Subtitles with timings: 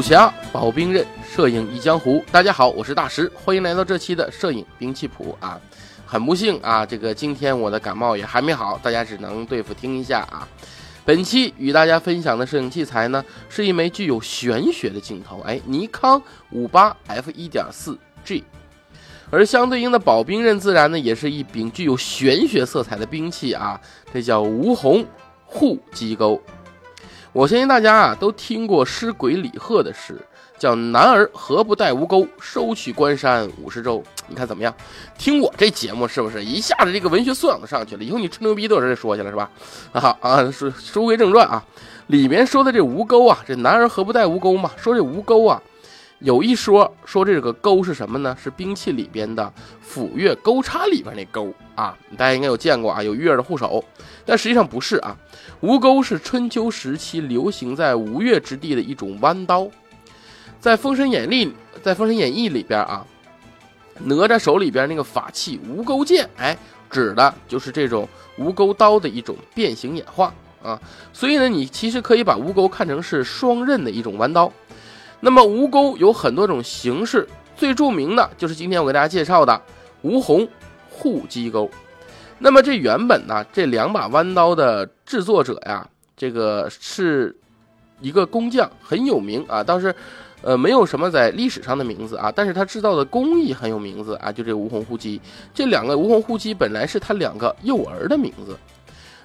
[0.00, 2.24] 武侠保兵刃，摄影一江湖。
[2.32, 5.60] 大家好，我是大石，欢迎来到这期的摄影兵器谱啊。
[6.06, 10.48] 很不幸啊，这个今天我的感冒也还没好，大家只能对付听一下啊。
[11.04, 18.42] 本期与大家分享的摄影器材呢，是一枚具有玄学的镜头，哎，尼康五八 F 一点四 G。
[19.28, 23.78] 而相对应的保兵刃，自然呢也是一柄具有玄学色彩的兵器啊，
[24.14, 25.04] 这叫吴红
[25.44, 26.40] 护机钩。
[27.32, 30.20] 我相信大家啊都听过诗鬼李贺的诗，
[30.58, 34.02] 叫“男儿何不带吴钩，收取关山五十州”。
[34.26, 34.74] 你看怎么样？
[35.16, 38.02] 听我这节目是不是一下子这个文学素养都上去了？
[38.02, 39.48] 以后你吹牛逼都有人说去了是吧？
[39.92, 41.64] 啊啊，说书归正传啊，
[42.08, 44.72] 里面说的这吴钩啊，这男儿何不带吴钩嘛？
[44.76, 45.62] 说这吴钩啊。
[46.20, 48.36] 有一说说这个钩是什么呢？
[48.40, 53.82] 是兵器里边的斧钺钩叉里边那钩啊，大家应该有见过啊，有钺的护手，
[54.26, 55.16] 但实际上不是啊。
[55.60, 59.66] 吴钩是春秋时期流行在吴越之地的一种弯刀，
[60.60, 61.46] 在《封神演义》
[61.82, 63.06] 在《封神演义》里边啊，
[64.04, 66.54] 哪吒手里边那个法器吴钩剑，哎，
[66.90, 70.78] 指的就是这种吴钩刀的一种变形演化啊。
[71.14, 74.52] 所以呢，你其实可以把吴钩看成是双刃的一种弯刀。
[75.20, 79.60] 那么吴钩有很多种形式，最著名的就是今天我给大家介绍的
[80.02, 80.48] 吴红
[80.88, 81.70] 护机钩。
[82.38, 87.36] 那么这原本呢，这两把弯刀的制作者呀，这个是
[88.00, 89.94] 一个工匠，很有名啊，倒是
[90.40, 95.20] 呃没有什么在历史上的名字啊，但是他制造的工艺很有名字啊，就这吴红护机。
[95.52, 98.56] 这两个吴红护机本来是他两个幼儿的名字。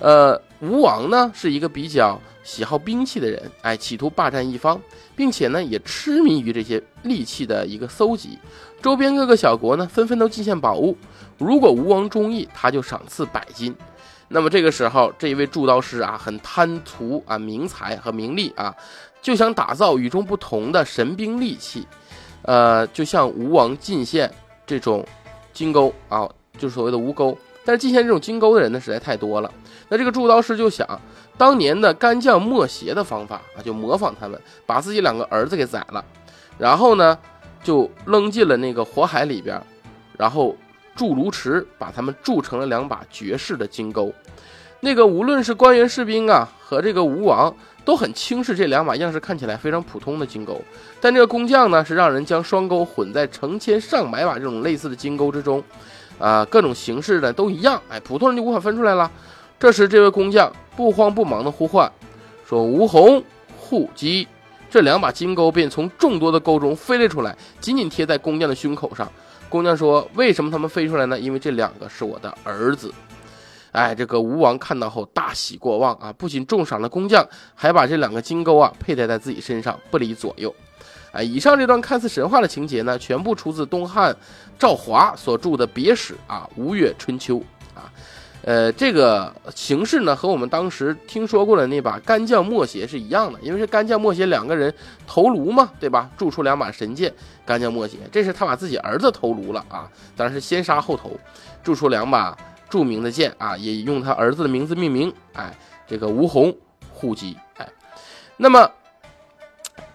[0.00, 4.80] 呃，吴王呢是一个比较喜好兵器的人，哎，企图霸占一方，
[5.14, 8.38] 并且呢也痴迷于这些利器的一个搜集。
[8.80, 10.96] 周边各个小国呢纷纷都进献宝物，
[11.36, 13.76] 如果吴王中意，他就赏赐百金。
[14.28, 18.74] 那么这个时候，这一位铸刀师啊，很贪图啊名财和名利啊，
[19.20, 21.86] 就想打造与众不同的神兵利器，
[22.42, 24.32] 呃，就向吴王进献
[24.64, 25.04] 这种
[25.52, 27.36] 金钩啊，就是所谓的吴钩。
[27.70, 29.52] 但是进献这种金钩的人呢，实在太多了。
[29.88, 30.84] 那这个铸刀师就想，
[31.38, 34.36] 当年的干将莫邪的方法啊，就模仿他们，
[34.66, 36.04] 把自己两个儿子给宰了，
[36.58, 37.16] 然后呢，
[37.62, 39.62] 就扔进了那个火海里边，
[40.18, 40.56] 然后
[40.96, 44.12] 铸炉池，把他们铸成了两把绝世的金钩。
[44.80, 47.54] 那个无论是官员士兵啊，和这个吴王
[47.84, 50.60] 都很轻视这两把样式看起来非常普通的金钩。
[51.00, 55.62] 但这个工匠呢，是让人将双钩混在成千上百把这种类似的金钩之中，
[56.20, 59.10] 啊，各种形式的都一样，哎，普通人就无法分出来了。
[59.58, 61.90] 这时，这位工匠不慌不忙地呼唤，
[62.46, 63.22] 说：“吴红
[63.58, 64.28] 护机。”
[64.70, 69.10] 这两把金钩便从众多的钩中飞了出来，紧紧贴在工匠的胸口上。
[69.48, 71.18] 工匠说：“为什么他们飞出来呢？
[71.18, 72.92] 因为这两个是我的儿子。”
[73.72, 80.54] 哎，这个吴王看到后大喜过望啊，不仅重赏了工匠，还把这两个金钩啊佩戴在自己身上，不离左右。
[81.12, 84.14] 哎，以上这段看似神话的情节呢，全部出自东汉
[84.58, 87.36] 赵华所著的别史啊《吴越春秋》
[87.74, 87.90] 啊。
[88.42, 94.72] 呃，这个形式呢，和我们当时听说过的那把干将莫邪是一样的，因为是干将莫邪两个人
[95.06, 96.08] 头颅嘛，对吧？
[96.16, 97.12] 铸出两把神剑，
[97.44, 101.10] 干将莫邪，这是他把自己儿子头颅了啊，当然是先杀后投，
[101.62, 102.34] 铸出两把
[102.70, 105.54] 著名的剑啊，也用他儿子的名字命名，哎，
[105.86, 106.56] 这个吴红
[106.94, 107.68] 护机，哎，
[108.38, 108.70] 那么，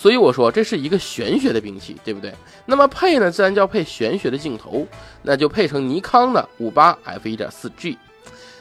[0.00, 2.32] 所以我说这是一个玄学的兵器，对不对？
[2.66, 4.86] 那么配呢，自然就要配玄学的镜头，
[5.22, 7.98] 那就配成尼康的五八 F 一点四 G。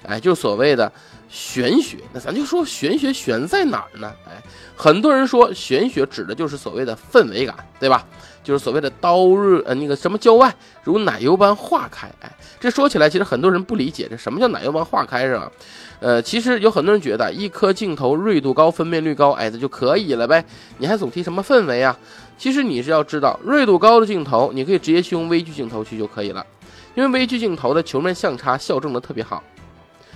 [0.04, 0.92] 哎，就所谓的
[1.30, 4.12] 玄学，那咱就说玄学玄在哪儿呢？
[4.28, 4.42] 哎，
[4.76, 8.06] 很多人说玄学指的就是所谓的氛围感，对吧？
[8.44, 12.10] 就是所谓的刀刃呃那个什么郊外如奶油般化开。
[12.22, 15.52] 哎，这说起来其实很多人不理解，这什么叫奶油般化开是吧？
[16.00, 20.46] 呃，其实有很多人觉得一颗镜头锐度高、分辨率高，哎，这就可以了呗。
[20.78, 21.98] 你还总提什么氛围啊？
[22.38, 26.46] 其实你是要知道，锐度高的镜头，你可以直接去用微距镜头去就可以了，
[26.98, 29.44] 因为微距镜头的球面相差校正的特别好。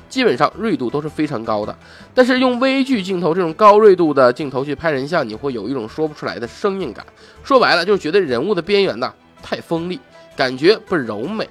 [0.09, 1.77] 基本上锐度都是非常高的，
[2.11, 7.05] 但是用微距镜头这种高锐度的镜头去拍人像，你会有一种说不出来的生硬感。
[7.43, 9.13] 说白了就是觉得人物的边缘呢
[9.43, 9.99] 太锋利，
[10.35, 11.47] 感觉不柔美。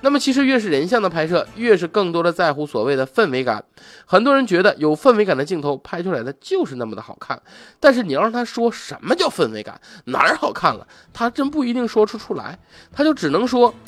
[0.00, 3.64] 那么其实越是人像的拍摄，越是更多的在乎所谓的氛围感。
[4.04, 7.40] 很多人觉得有氛围感的镜头拍出来的就是那么的好看，
[7.78, 12.58] 但是你要让他说什么叫氛围感，哪儿好看了，他真不一定说出出来，
[12.92, 13.72] 他就只能说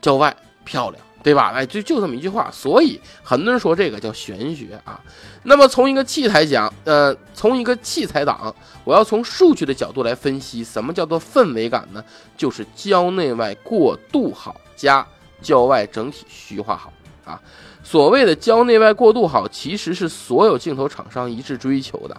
[0.00, 1.02] 郊外漂亮。
[1.20, 1.50] 对吧？
[1.52, 4.98] 哎，就就这么一句话，所以很多人说这个叫玄学啊。
[5.42, 8.54] 那么从一个器材讲，呃，从一个器材党，
[8.84, 12.02] 我要从数据的角度来分析，什么叫做氛围感呢？
[12.36, 15.06] 就是郊内外过渡好加
[15.42, 16.92] 郊外整体虚化好
[17.24, 17.38] 啊。
[17.82, 22.16] 所谓的焦内外过渡好，其实是所有镜头厂商一致追求的，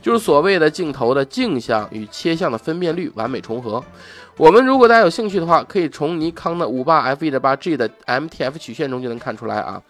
[0.00, 3.82] 就是所谓的镜头的镜像与切像的分辨率完美重合。
[4.38, 9.80] 我们如果大家有兴趣的话，可以从尼康的五八 f 一点八 G 的 MTF 曲线中就能看出来啊。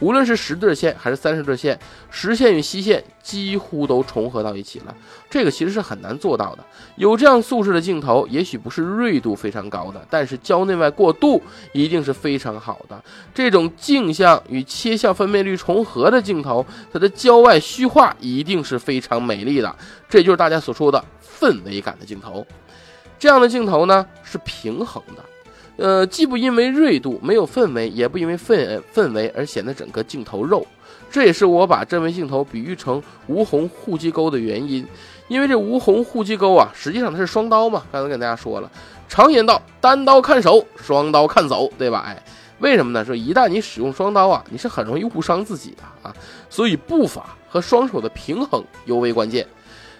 [0.00, 1.78] 无论是十对线还是三十对线，
[2.10, 4.96] 实线与虚线几乎都重合到一起了。
[5.28, 6.64] 这个其实是很难做到的。
[6.96, 11.40] 有这样素质的镜头，也许不是锐度非常高的，但是焦内外过渡
[11.74, 13.04] 一定是非常好的。
[13.34, 19.74] 这种镜像与切像分辨率重合的镜头，它的焦外虚化一定是非常美丽的。
[20.08, 21.04] 这就是大家所说的
[21.38, 22.46] 氛围感的镜头。
[23.18, 25.24] 这样的镜头呢是平衡的，
[25.76, 30.64] 呃，既不因为锐度没有氛围，也不因为氛氛围而显得整个镜头肉。
[31.10, 34.86] 这也是我把这枚镜头比喻成无红护肌钩的原因。
[35.26, 37.82] 因为这无红护肌钩啊，实际上它是双刀嘛。
[37.92, 38.70] 刚才跟大家说了，
[39.08, 42.04] 常言道，单刀看手，双刀看走，对吧？
[42.06, 42.22] 哎，
[42.60, 43.04] 为什么呢？
[43.04, 46.14] 说一旦你使用双刀啊，你是很容易误伤自己的啊。
[46.48, 49.46] 所以步伐和双手的平衡尤为关键。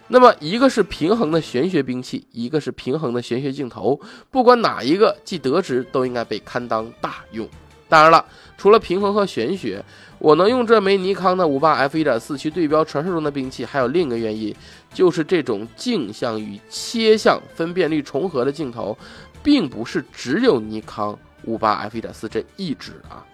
[0.08, 3.98] 那么，一个是平衡的玄学兵器，一个是平衡的玄学镜头，
[4.30, 7.48] 不管哪一个既得之，都应该被堪当大用。
[7.88, 8.24] 当然了，
[8.56, 9.84] 除了平衡和玄学，
[10.18, 14.54] 我能用这枚尼康的五八 f 一点四去对标传说中的兵器，还有另一个原因，
[14.92, 18.98] 就是这种镜像与切像分辨率重合的镜头，
[19.44, 23.24] 并不是只有尼康五八 f 一点四这一支啊，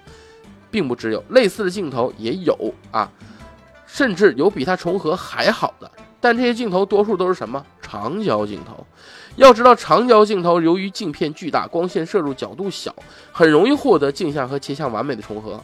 [0.70, 3.10] 并不只有类似的镜头也有啊，
[3.86, 5.90] 甚至有比它重合还好的。
[6.18, 8.84] 但这些镜头多数都是什么长焦镜头？
[9.36, 12.92] 要知道，长焦镜头由于镜片巨大，光线摄入角度小，
[13.30, 15.62] 很容易获得镜像和切像完美的重合。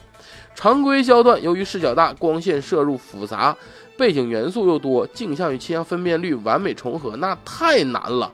[0.55, 3.57] 常规焦段由于视角大，光线摄入复杂，
[3.97, 8.31] 背景元素又多，镜像与切像分辨率完美重合那太难了。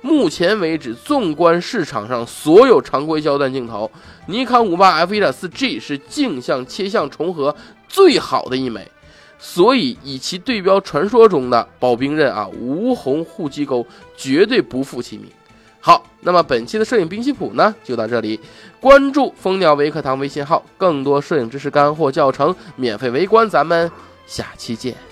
[0.00, 3.90] 目前为止，纵观市场上所有常规焦段镜头，
[4.26, 7.54] 尼康五八 f 一点四 G 是镜像切像重合
[7.88, 8.90] 最好的一枚。
[9.40, 13.86] 所以，以其对标传说中的宝兵刃啊，无红护肌钩，
[14.16, 15.26] 绝对不负其名。
[15.80, 18.40] 好，那么本期的摄影兵器谱呢，就到这里。
[18.80, 23.90] 关注蜂鸟微课堂微信号，更多摄影知识干货教程免费围观，咱们
[24.26, 25.07] 下期见。